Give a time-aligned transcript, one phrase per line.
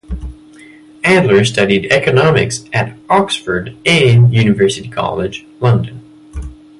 [1.03, 6.01] Adler studied economics at Oxford and University College, London.